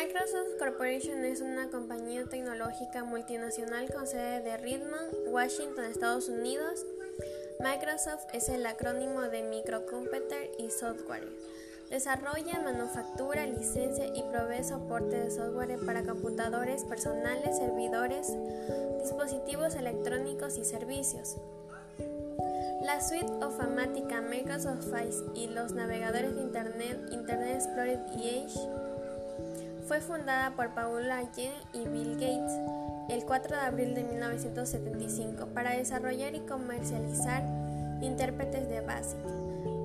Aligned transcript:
Microsoft 0.00 0.58
Corporation 0.60 1.24
es 1.24 1.40
una 1.40 1.70
compañía 1.70 2.24
tecnológica 2.24 3.02
multinacional 3.02 3.92
con 3.92 4.06
sede 4.06 4.42
de 4.42 4.56
Redmond, 4.56 5.26
Washington, 5.26 5.86
Estados 5.86 6.28
Unidos. 6.28 6.86
Microsoft 7.58 8.26
es 8.32 8.48
el 8.48 8.64
acrónimo 8.64 9.22
de 9.22 9.42
Microcomputer 9.42 10.52
y 10.56 10.70
Software. 10.70 11.26
Desarrolla, 11.90 12.60
manufactura, 12.60 13.44
licencia 13.46 14.06
y 14.06 14.22
provee 14.30 14.62
soporte 14.62 15.18
de 15.18 15.32
software 15.32 15.84
para 15.84 16.04
computadores 16.04 16.84
personales, 16.84 17.58
servidores, 17.58 18.32
dispositivos 19.02 19.74
electrónicos 19.74 20.58
y 20.58 20.64
servicios. 20.64 21.38
La 22.82 23.00
suite 23.00 23.32
ofamática 23.44 24.20
Microsoft 24.20 24.92
Office 24.92 25.24
y 25.34 25.48
los 25.48 25.72
navegadores 25.72 26.36
de 26.36 26.42
Internet, 26.42 27.00
Internet 27.10 27.56
Explorer 27.56 28.00
y 28.16 28.28
Edge, 28.28 28.87
fue 29.88 30.00
fundada 30.02 30.50
por 30.54 30.74
Paula 30.74 31.16
Allen 31.16 31.52
y 31.72 31.88
Bill 31.88 32.12
Gates 32.20 32.52
el 33.08 33.24
4 33.24 33.56
de 33.56 33.62
abril 33.62 33.94
de 33.94 34.04
1975 34.04 35.46
para 35.54 35.70
desarrollar 35.70 36.34
y 36.34 36.40
comercializar 36.40 37.42
intérpretes 38.02 38.68
de 38.68 38.82
BASIC 38.82 39.18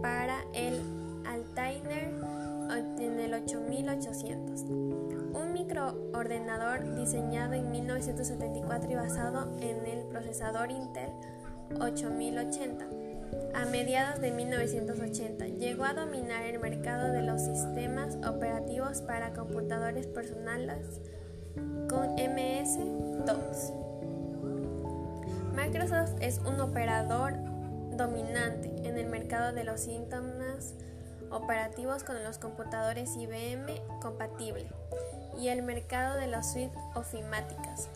para 0.00 0.38
el 0.54 0.80
Altair 1.26 1.82
en 2.98 3.20
el 3.20 3.34
8800, 3.34 4.62
un 4.62 5.52
microordenador 5.52 6.94
diseñado 6.96 7.52
en 7.52 7.70
1974 7.70 8.90
y 8.90 8.94
basado 8.94 9.52
en 9.60 9.84
el 9.84 10.06
procesador 10.06 10.70
Intel 10.70 11.10
8080. 11.78 12.99
A 13.54 13.64
mediados 13.66 14.20
de 14.20 14.30
1980 14.30 15.46
llegó 15.48 15.84
a 15.84 15.94
dominar 15.94 16.44
el 16.44 16.58
mercado 16.58 17.12
de 17.12 17.22
los 17.22 17.42
sistemas 17.42 18.16
operativos 18.26 19.02
para 19.02 19.32
computadores 19.32 20.06
personales 20.06 21.00
con 21.88 22.14
MS-DOS. 22.14 23.72
Microsoft 25.54 26.14
es 26.20 26.38
un 26.38 26.60
operador 26.60 27.34
dominante 27.96 28.70
en 28.88 28.96
el 28.96 29.06
mercado 29.06 29.52
de 29.52 29.64
los 29.64 29.80
sistemas 29.80 30.74
operativos 31.30 32.02
con 32.02 32.22
los 32.22 32.38
computadores 32.38 33.16
IBM 33.16 33.66
compatible 34.00 34.66
y 35.38 35.48
el 35.48 35.62
mercado 35.62 36.16
de 36.16 36.26
las 36.26 36.52
suites 36.52 36.78
ofimáticas, 36.94 37.88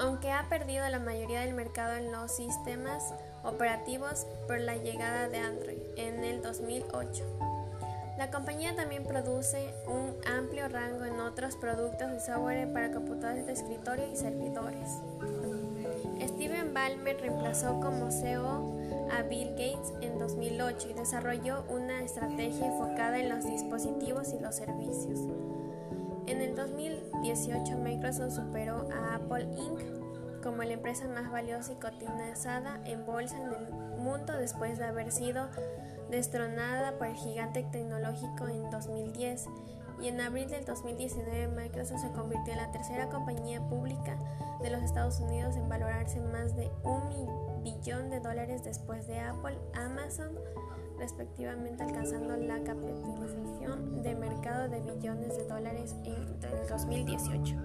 aunque 0.00 0.32
ha 0.32 0.48
perdido 0.48 0.88
la 0.88 0.98
mayoría 0.98 1.40
del 1.40 1.54
mercado 1.54 1.96
en 1.96 2.10
los 2.10 2.32
sistemas 2.32 3.14
operativos 3.44 4.26
por 4.46 4.58
la 4.58 4.76
llegada 4.76 5.28
de 5.28 5.38
Android 5.38 5.78
en 5.96 6.24
el 6.24 6.42
2008. 6.42 7.24
La 8.16 8.30
compañía 8.30 8.74
también 8.74 9.04
produce 9.04 9.72
un 9.86 10.14
amplio 10.26 10.68
rango 10.68 11.04
en 11.04 11.20
otros 11.20 11.56
productos 11.56 12.10
de 12.10 12.20
software 12.20 12.72
para 12.72 12.92
computadores 12.92 13.46
de 13.46 13.52
escritorio 13.52 14.10
y 14.12 14.16
servidores. 14.16 14.90
Steven 16.20 16.74
Ballmer 16.74 17.18
reemplazó 17.18 17.80
como 17.80 18.10
CEO 18.10 18.78
a 19.10 19.22
Bill 19.22 19.50
Gates 19.50 19.92
en 20.00 20.18
2008 20.18 20.88
y 20.90 20.92
desarrolló 20.94 21.64
una 21.68 22.02
estrategia 22.02 22.66
enfocada 22.66 23.18
en 23.18 23.28
los 23.28 23.44
dispositivos 23.44 24.32
y 24.32 24.38
los 24.38 24.54
servicios. 24.54 25.18
En 26.60 26.78
el 26.78 27.00
2018 27.12 27.78
Microsoft 27.78 28.34
superó 28.34 28.86
a 28.92 29.14
Apple 29.14 29.48
Inc. 29.56 30.42
como 30.42 30.62
la 30.62 30.74
empresa 30.74 31.08
más 31.08 31.30
valiosa 31.32 31.72
y 31.72 31.76
cotizada 31.76 32.80
en 32.84 33.06
bolsa 33.06 33.38
en 33.38 33.48
el 33.48 33.72
mundo 33.98 34.34
después 34.34 34.78
de 34.78 34.84
haber 34.84 35.10
sido 35.10 35.48
destronada 36.10 36.98
por 36.98 37.06
el 37.06 37.16
gigante 37.16 37.62
tecnológico 37.62 38.46
en 38.48 38.70
2010 38.70 39.46
y 40.02 40.08
en 40.08 40.20
abril 40.20 40.50
del 40.50 40.66
2019 40.66 41.48
Microsoft 41.48 42.02
se 42.02 42.12
convirtió 42.12 42.52
en 42.52 42.58
la 42.58 42.70
tercera 42.72 43.08
compañía 43.08 43.66
pública 43.66 44.18
de 44.60 44.68
los 44.68 44.82
Estados 44.82 45.18
Unidos 45.20 45.56
en 45.56 45.66
valorarse 45.66 46.20
más 46.20 46.54
de 46.56 46.70
un 46.82 47.62
billón 47.62 48.10
de 48.10 48.19
después 48.34 49.08
de 49.08 49.18
Apple, 49.18 49.58
Amazon, 49.74 50.38
respectivamente 50.98 51.82
alcanzando 51.82 52.36
la 52.36 52.62
capitalización 52.62 54.02
de 54.02 54.14
mercado 54.14 54.68
de 54.68 54.80
billones 54.80 55.36
de 55.36 55.46
dólares 55.46 55.96
en 56.04 56.14
el 56.14 56.68
2018. 56.68 57.56